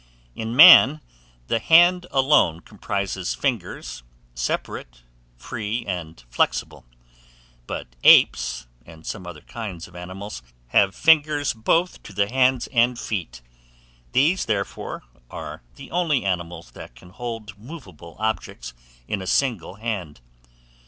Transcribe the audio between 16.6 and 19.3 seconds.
that can hold movable objects in a